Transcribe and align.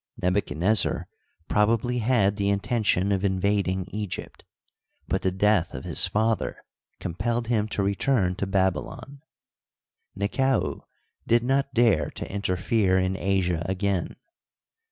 Nebu 0.19 0.41
chadnezzar 0.41 1.05
probably 1.47 1.99
had 1.99 2.35
the 2.35 2.49
intention 2.49 3.11
of 3.11 3.23
invading 3.23 3.85
Egypt, 3.91 4.43
but 5.07 5.21
the 5.21 5.29
death 5.31 5.75
of 5.75 5.83
his 5.83 6.07
father 6.07 6.57
compelled 6.99 7.49
him 7.49 7.67
to 7.67 7.83
return 7.83 8.33
to 8.37 8.47
Babylon. 8.47 9.21
Nekau 10.17 10.81
did 11.27 11.43
not 11.43 11.75
dare 11.75 12.09
to 12.15 12.31
interfere 12.33 12.97
in 12.97 13.15
Asia 13.15 13.61
again. 13.69 14.15